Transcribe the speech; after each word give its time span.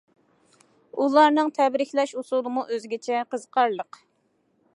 ئۇلارنىڭ 1.03 1.51
تەبرىكلەش 1.59 2.15
ئۇسۇلىمۇ 2.23 2.65
ئۆزگىچە، 2.73 3.23
قىزىقارلىق. 3.35 4.03